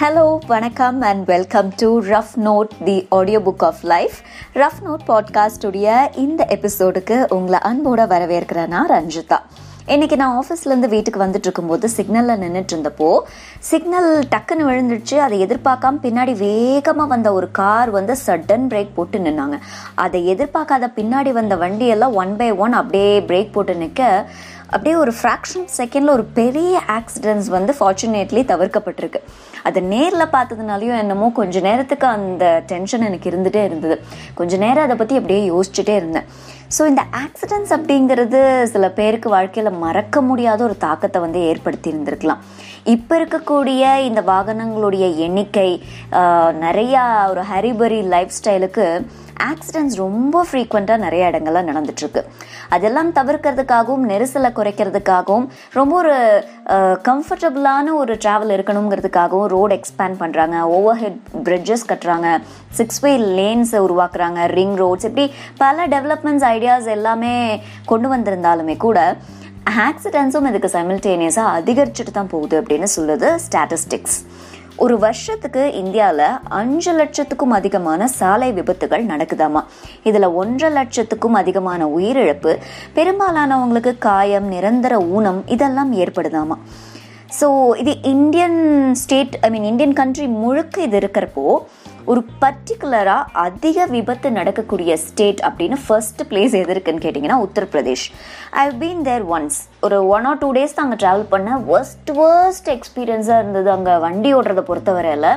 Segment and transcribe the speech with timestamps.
[0.00, 4.12] Hello வணக்கம் and welcome to rough note the audio book of life
[4.54, 9.38] rough note பாட்காஸ்டுடைய இந்த எபிசோடுக்கு உங்களை அன்போட வரவேற்கிறேன் நான் ரஞ்சிதா.
[9.86, 13.18] இன்றைக்கி நான் ஆஃபீஸ்லேருந்து வீட்டுக்கு வந்துட்டு இருக்கும்போது சிக்னலில் நின்றுட்டு இருந்தப்போ
[13.58, 19.58] சிக்னல் டக்குன்னு விழுந்துடுச்சு அதை எதிர்பார்க்காம பின்னாடி வேகமாக வந்த ஒரு கார் வந்து சடன் பிரேக் போட்டு நின்னாங்க.
[19.94, 24.26] அதை எதிர்பார்க்காத பின்னாடி வந்த வண்டியெல்லாம் ஒன் பை ஒன் அப்படியே பிரேக் போட்டு நிற்க
[24.74, 29.20] அப்படியே ஒரு ஃப்ராக்ஷன் செகண்டில் ஒரு பெரிய ஆக்சிடென்ட்ஸ் வந்து ஃபார்ச்சுனேட்லி தவிர்க்கப்பட்டிருக்கு.
[29.68, 33.96] அதை நேரில் பார்த்ததுனாலையும் என்னமோ கொஞ்ச நேரத்துக்கு அந்த டென்ஷன் எனக்கு இருந்துகிட்டே இருந்தது.
[34.38, 36.28] கொஞ்ச நேரம் அதை பற்றி அப்படியே யோசிச்சுட்டே இருந்தேன்.
[36.76, 38.40] ஸோ இந்த ஆக்சிடென்ட்ஸ் அப்படிங்கிறது
[38.72, 42.42] சில பேருக்கு வாழ்க்கையில் மறக்க முடியாத ஒரு தாக்கத்தை வந்து ஏற்படுத்தி இருந்திருக்கலாம்.
[42.84, 45.70] இப்போ இருக்கக்கூடிய இந்த வாகனங்களுடைய எண்ணிக்கை
[46.66, 48.86] நிறையா ஒரு ஹரிபரி லைஃப் ஸ்டைலுக்கு
[49.50, 52.22] ஆக்சிடென்ட்ஸ் ரொம்ப ஃப்ரீக்வெண்ட்டாக நிறைய இடங்கள்லாம் நடந்துட்டுருக்கு.
[52.74, 55.46] அதெல்லாம் தவிர்க்கிறதுக்காகவும் நெரிசலை குறைக்கிறதுக்காகவும்
[55.78, 56.14] ரொம்ப ஒரு
[57.08, 62.30] கம்ஃபர்டபுளான ஒரு ட்ராவல் இருக்கணுங்கிறதுக்காகவும் ரோடு எக்ஸ்பேண்ட் பண்ணுறாங்க ஓவர் ஹெட் பிரிட்ஜஸ் கட்டுறாங்க.
[62.80, 64.40] சிக்ஸ் வே லேன்ஸை உருவாக்குறாங்க.
[64.58, 65.26] ரிங் ரோட்ஸ் இப்படி
[65.64, 67.34] பல டெவலப்மெண்ட்ஸ் ஐடியாஸ் எல்லாமே
[67.92, 69.16] கொண்டு வந்திருந்தாலுமே கூட
[69.86, 74.18] ஆக்சிடென்ட்ஸும் இதுக்கு சைமில்டேனியஸாக அதிகரிச்சுட்டு தான் போகுது அப்படின்னு சொல்லுது ஸ்டாட்டிஸ்டிக்ஸ்
[74.76, 79.62] ஒரு வருஷத்துக்கு இந்தியாவில் அஞ்சு லட்சத்துக்கும் அதிகமான சாலை விபத்துகள் நடக்குதாமா?
[80.02, 82.52] இதில் ஒன்றரை லட்சத்துக்கும் அதிகமான உயிரிழப்பு
[82.94, 86.58] பெரும்பாலானவங்களுக்கு காயம் நிரந்தர ஊனம் இதெல்லாம் ஏற்படுதாமா?
[87.40, 91.44] ஸோ இது Indian state I mean Indian country முழுக்க இது இருக்கிறப்போ
[92.10, 98.04] ஒரு பர்டிகுலராக அதிக விபத்து நடக்கக்கூடிய ஸ்டேட் அப்படின்னு ஃபர்ஸ்ட் பிளேஸ் எது இருக்குன்னு கேட்டிங்கன்னா Uttar Pradesh.
[98.62, 102.70] I been there once ஒரு ஒன் ஆர் டூ டேஸ் தான் அங்கே ட்ராவல் பண்ண ஒர்ஸ்ட் வேர்ஸ்ட்
[102.76, 105.30] எக்ஸ்பீரியன்ஸாக இருந்தது அங்கே வண்டி ஓட்டுறதை பொறுத்தவரையில்.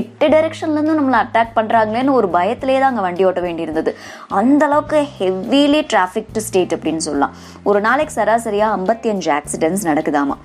[0.00, 3.92] எட்டு டைரெக்ஷன்லேருந்து நம்மளை அட்டாக் பண்ணுறாங்களேன்னு ஒரு பயத்திலே தான் அங்கே வண்டி ஓட்ட வேண்டியிருந்தது.
[4.40, 7.34] அந்த அளவுக்கு ஹெவிலி டிராஃபிக்டு ஸ்டேட் அப்படின்னு சொல்லலாம்.
[7.70, 10.38] ஒரு நாளைக்கு சராசரியாக ஐம்பத்தி அஞ்சு ஆக்சிடென்ட்ஸ் நடக்குதாமா.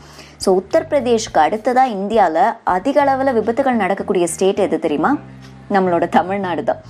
[0.44, 5.12] ஸோ உத்தரப்பிரதேஷ்க்கு அடுத்ததாக இந்தியாவில் அதிக அளவில் விபத்துகள் நடக்கக்கூடிய ஸ்டேட் எது தெரியுமா?
[5.76, 6.84] நம்மளோட தமிழ்நாடு தான்.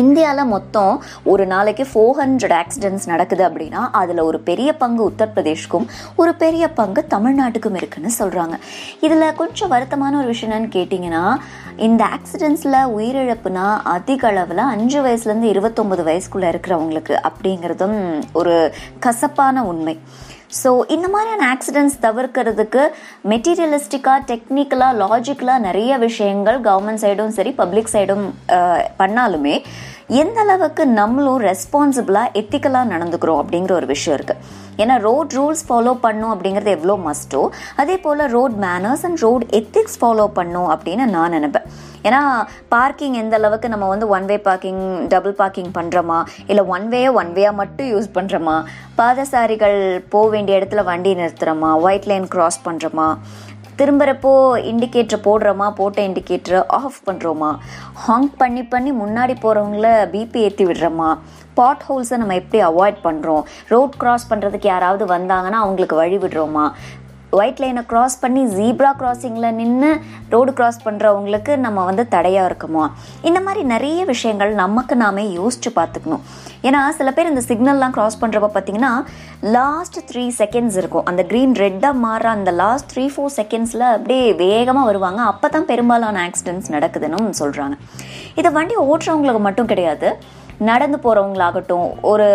[0.00, 5.86] இந்தியாவில் மொத்தம் ஒரு நாளைக்கு ஃபோர் ஹண்ட்ரட் ஆக்சிடென்ட்ஸ் நடக்குது அப்படின்னா அதில் ஒரு பெரிய பங்கு உத்தரப்பிரதேஷ்க்கும்
[6.16, 8.56] ஒரு பெரிய பங்கு தமிழ்நாட்டுக்கும் இருக்குன்னு சொல்கிறாங்க
[9.00, 11.24] இதில் கொஞ்சம் வருத்தமான ஒரு விஷயம் என்னன்னு கேட்டிங்கன்னா
[11.76, 13.66] இந்த ஆக்சிடென்ட்ஸில் உயிரிழப்புனா
[13.96, 17.98] அதிக அளவில் அஞ்சு வயசுலேருந்து இருபத்தொம்பது வயசுக்குள்ளே இருக்கிறவங்களுக்கு அப்படிங்கிறதும்
[18.32, 18.56] ஒரு
[19.06, 19.96] கசப்பான உண்மை.
[20.52, 22.82] ஸோ இந்த மாதிரியான ஆக்சிடென்ட்ஸ் தவிர்க்கிறதுக்கு
[23.28, 28.24] மெட்டீரியலிஸ்டிக்காக டெக்னிக்கலாக லாஜிக்கலாக நிறைய விஷயங்கள் கவர்மெண்ட் சைடும் சரி பப்ளிக் சைடும்
[28.98, 29.56] பண்ணாலுமே
[30.16, 36.32] எந்த அளவுக்கு நம்மளும் ரெஸ்பான்சிபிளாக எத்திக்கலாக நடந்துக்கிறோம் அப்படிங்கிற ஒரு விஷயம் இருக்குது ஏன்னா ரோட் ரூல்ஸ் ஃபாலோ பண்ணும்
[36.34, 37.42] அப்படிங்கிறது எவ்வளோ மஸ்ட்டோ
[37.82, 41.68] அதே போல் road manners and road ethics follow பண்ணும் அப்படின்னு நான் நினைப்பேன்.
[42.08, 42.20] ஏன்னா
[42.74, 44.82] பார்க்கிங் எந்த அளவுக்கு நம்ம வந்து one way parking
[45.14, 46.18] double parking பண்ணுறோமா
[46.50, 48.56] இல்லை ஒன் வேயை ஒன் வேயாக மட்டும் யூஸ் பண்ணுறோமா
[49.00, 49.78] பாதசாரிகள்
[50.14, 53.08] போக வேண்டிய இடத்துல வண்டி நிறுத்துகிறோமா ஒயிட் லைன் க்ராஸ் பண்ணுறோமா
[53.80, 54.30] திரும்புகிறப்போ
[54.70, 57.50] இண்டிகேட்டர் போடுறோமா போட்ட இண்டிகேட்டரை ஆஃப் பண்ணுறோமா
[58.04, 61.10] ஹாங் பண்ணி பண்ணி முன்னாடி போகிறவங்கள பிபி ஏற்றி விடுறோமா?
[61.58, 66.64] பாட் ஹோல்ஸை நம்ம எப்படி அவாய்ட் பண்ணுறோம் ரோட் கிராஸ் பண்ணுறதுக்கு யாராவது வந்தாங்கன்னா அவங்களுக்கு வழி விடுறோமா?
[67.36, 69.90] ஒயிட் லைனை க்ராஸ் பண்ணி ஜீப்ரா கிராசிங்கில் நின்று
[70.34, 72.84] ரோடு கிராஸ் பண்ணுறவங்களுக்கு நம்ம வந்து தடையாக இருக்குமா?
[73.28, 76.22] இந்த மாதிரி நிறைய விஷயங்கள் நமக்கு நாமே யோசித்து பார்த்துக்கணும்.
[76.68, 78.92] ஏன்னா சில பேர் இந்த சிக்னல்லாம் க்ராஸ் பண்ணுறப்ப பார்த்தீங்கன்னா
[79.56, 81.04] லாஸ்ட் த்ரீ செகண்ட்ஸ் இருக்கும்.
[81.10, 85.20] அந்த க்ரீன் ரெட்டாக மாற அந்த லாஸ்ட் த்ரீ ஃபோர் செகண்ட்ஸில் அப்படியே வேகமாக வருவாங்க.
[85.32, 87.76] அப்போ தான் பெரும்பாலான ஆக்சிடென்ட்ஸ் நடக்குதுன்னு சொல்கிறாங்க
[88.40, 90.10] இதை வண்டி ஓட்டுறவங்களுக்கு மட்டும் கிடையாது.
[90.70, 92.26] நடந்து போகிறவங்களாகட்டும் ஒரு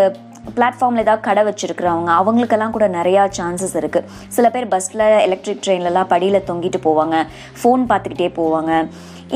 [0.57, 6.45] பிளாட்ஃபார்மில் ஏதாவது கடை வச்சுருக்கிறவங்க அவங்களுக்கெல்லாம் கூட நிறையா சான்சஸ் இருக்குது சில பேர் பஸ்ஸில் எலக்ட்ரிக் ட்ரெயின்லலாம் படியில்
[6.51, 7.17] தொங்கிட்டு போவாங்க
[7.61, 8.71] ஃபோன் பார்த்துக்கிட்டே போவாங்க.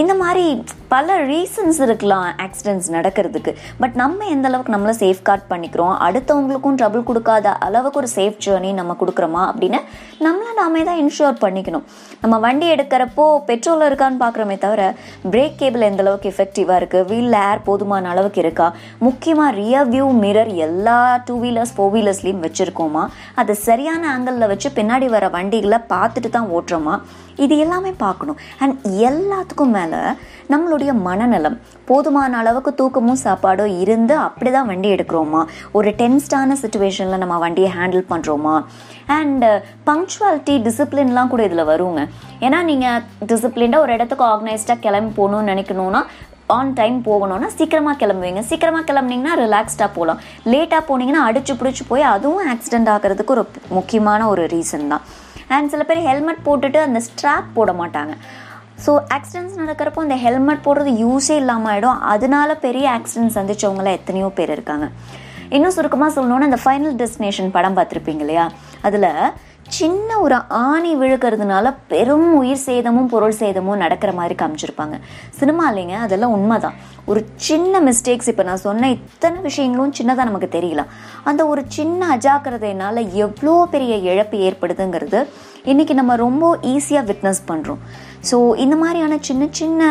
[0.01, 0.63] இந்த மாதிரி
[0.93, 3.51] பல ரீசன்ஸ் இருக்கலாம் ஆக்சிடென்ட்ஸ் நடக்கிறதுக்கு.
[3.81, 8.73] பட் நம்ம எந்த அளவுக்கு நம்மளை சேஃப் கார்ட் பண்ணிக்கிறோம் அடுத்தவங்களுக்கும் ட்ரபிள் கொடுக்காத அளவுக்கு ஒரு சேஃப் ஜேர்னி
[8.73, 9.79] நம்ம கொடுக்குறோமா அப்படின்னு
[10.25, 11.83] நம்மளை நாமே தான் இன்ஷூர் பண்ணிக்கணும்.
[12.21, 14.81] நம்ம வண்டி எடுக்கிறப்போ பெட்ரோல் இருக்கான்னு பார்க்குறோமே தவிர
[15.33, 18.67] பிரேக் கேபிள் எந்த அளவுக்கு எஃபெக்டிவாக இருக்குது வீலில் ஏர் போதுமான அளவுக்கு இருக்கா?
[19.07, 20.97] முக்கியமாக ரியர் வியூ மிரர் எல்லா
[21.27, 23.03] டூ வீலர்ஸ் ஃபோர் வீலர்ஸ்லேயும் வச்சுருக்கோமா?
[23.41, 26.95] அதை சரியான ஆங்கிளில் வச்சு பின்னாடி வர வண்டிகளை பார்த்துட்டு தான் ஓட்டுறோமா?
[27.45, 28.37] இது எல்லாமே பார்க்கணும்.
[28.63, 28.75] அண்ட்
[29.09, 29.99] எல்லாத்துக்கும் மேலே
[30.53, 31.57] நம்மளுடைய மனநலம்
[31.89, 35.41] போதுமான அளவுக்கு தூக்கமும் சாப்பாடும் இருந்து அப்படி தான் வண்டி எடுக்கிறோமா?
[35.77, 38.55] ஒரு டென்ஸ்டான சுச்சுவேஷனில் நம்ம வண்டியை ஹேண்டில் பண்ணுறோமா
[39.19, 39.45] அண்ட்
[40.07, 42.01] பங்க்சுவாலிட்டி டிசிப்ளின்லாம் கூட இதில் வருங்க.
[42.45, 46.01] ஏன்னா நீங்கள் டிசிப்ளின்டாக ஒரு இடத்துக்கு ஆர்கனைஸ்டாக கிளம்பி போகணும்னு நினைக்கணும்னா
[46.57, 48.41] ஆன் டைம் போகணும்னா சீக்கிரமாக கிளம்புவீங்க.
[48.49, 50.19] சீக்கிரமாக கிளம்புனீங்கன்னா ரிலாக்ஸ்டாக போகலாம்
[50.51, 53.43] லேட்டாக போனீங்கன்னா அடிச்சு பிடிச்சி போய் அதுவும் ஆக்சிடென்ட் ஆகிறதுக்கு ஒரு
[53.77, 55.03] முக்கியமான ஒரு ரீசன் தான்.
[55.55, 58.15] அண்ட் சில பேர் ஹெல்மெட் போட்டுட்டு அந்த ஸ்ட்ராப் போட மாட்டாங்க.
[58.85, 64.55] ஸோ ஆக்சிடென்ட்ஸ் நடக்கிறப்போ அந்த ஹெல்மெட் போடுறது யூஸே இல்லாமல் ஆகிடும் அதனால பெரிய ஆக்சிடென்ட் சந்திச்சவங்கள எத்தனையோ பேர்
[64.57, 64.87] இருக்காங்க.
[65.57, 68.47] இன்னும் சுருக்கமாக சொல்லணுன்னா இந்த ஃபைனல் டெஸ்டினேஷன் படம் பார்த்துருப்பீங்க இல்லையா?
[68.87, 69.11] அதில்
[69.75, 70.35] சின்ன ஒரு
[70.65, 74.95] ஆணி விழுக்கிறதுனால பெரும் உயிர் சேதமும் பொருள் சேதமும் நடக்கிற மாதிரி காமிச்சிருப்பாங்க.
[75.39, 76.77] சினிமா இல்லைங்க அதெல்லாம் உண்மைதான்.
[77.11, 80.91] ஒரு சின்ன மிஸ்டேக்ஸ் இப்போ நான் சொன்ன இத்தனை விஷயங்களும் சின்னதாக நமக்கு தெரியலாம்
[81.29, 85.21] அந்த ஒரு சின்ன அஜாக்கிரதையினால எவ்வளோ பெரிய இழப்பு ஏற்படுதுங்கிறது
[85.71, 87.79] இன்னைக்கு நம்ம ரொம்ப ஈஸியாக விட்னஸ் பண்ணுறோம்
[88.31, 89.81] ஸோ இந்த மாதிரியான சின்ன சின்ன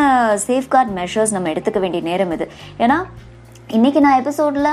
[0.49, 2.49] சேஃப்கார்ட் மெஷர்ஸ் நம்ம எடுத்துக்க வேண்டிய நேரம் இது.
[2.84, 2.99] ஏன்னா
[3.75, 4.67] இன்னைக்கு நான் எபிசோடில்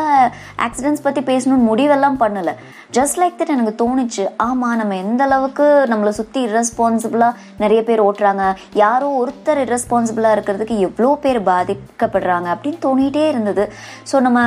[0.66, 2.52] ஆக்சிடென்ட்ஸ் பற்றி பேசணும்னு முடிவெல்லாம் பண்ணலை.
[2.96, 4.24] ஜஸ்ட் லைக் தட் எனக்கு தோணுச்சு.
[4.46, 8.44] ஆமாம் நம்ம எந்த அளவுக்கு நம்மளை சுற்றி இரஸ்பான்சிபிளாக நிறைய பேர் ஓட்டுறாங்க.
[8.82, 13.64] யாரோ ஒருத்தர் இரஸ்பான்சிபிளாக இருக்கிறதுக்கு எவ்வளோ பேர் பாதிக்கப்படுறாங்க அப்படின்னு தோணிகிட்டே இருந்தது.
[14.12, 14.42] ஸோ நம்ம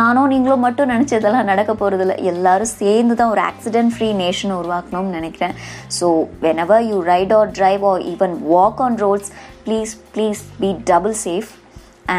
[0.00, 5.56] நானோ நீங்களும் மட்டும் நினச்சதெல்லாம் நடக்க போகிறதில்ல எல்லாரும் சேர்ந்து தான் ஒரு ஆக்சிடென்ட் ஃப்ரீ நேஷன் உருவாக்கணும்னு நினைக்கிறேன்.
[5.98, 6.08] So
[6.66, 9.32] whenever you ride or drive or even walk on roads
[9.66, 11.50] please please be double safe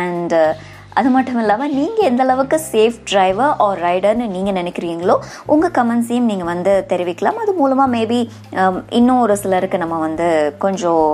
[0.02, 0.36] and
[0.98, 5.16] அது மட்டும் இல்லாமல் நீங்கள் எந்த அளவுக்கு சேஃப் டிரைவர் ஆர் ரைடர்னு நீங்கள் நினைக்கிறீங்களோ
[5.54, 7.40] உங்கள் கமெண்ட்ஸையும் நீங்கள் வந்து தெரிவிக்கலாம்.
[7.44, 8.20] அது மூலமாக மேபி
[8.62, 10.28] um, இன்னும் ஒரு சிலருக்கு நம்ம வந்து
[10.58, 11.06] கொஞ்சம்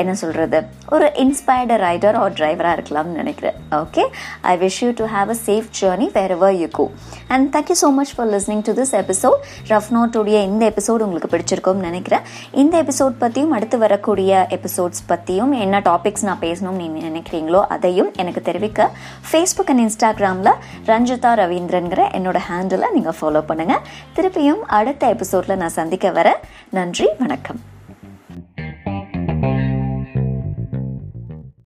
[0.00, 0.58] என்ன சொல்கிறது
[0.94, 3.56] ஒரு இன்ஸ்பயர்டு ரைடர் ஆர் டிரைவராக இருக்கலாம்னு நினைக்கிறேன்.
[3.80, 4.04] Okay
[4.52, 6.86] I wish you to have a safe journey wherever you go
[7.34, 9.40] and thank you so much for listening to this episode
[9.72, 12.24] rough நோட்டுடைய இந்த எபிசோட் உங்களுக்கு பிடிச்சிருக்கும்னு நினைக்கிறேன்.
[12.62, 18.42] இந்த எபிசோட் பற்றியும் அடுத்து வரக்கூடிய எபிசோட்ஸ் பற்றியும் என்ன டாபிக்ஸ் நான் பேசணும்னு நீங்கள் நினைக்கிறீங்களோ அதையும் எனக்கு
[18.50, 18.90] தெரிவிக்க
[19.30, 20.52] ஃபேஸ்புக் அண்ட் இன்ஸ்டாகிராமில்
[20.92, 23.82] ரஞ்சிதா ரவீந்திரன்கிற என்னோட ஹேண்டிலை நீங்கள் ஃபாலோ பண்ணுங்கள்
[24.18, 26.40] திருப்பியும் அடுத்த எபிசோடில் நான் சந்திக்க வரேன்
[26.78, 27.60] நன்றி வணக்கம்.